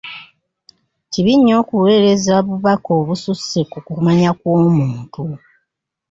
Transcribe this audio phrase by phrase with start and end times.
[1.11, 5.21] Kibi okuweereza bubaka obususse ku kumanya kw'omuntu.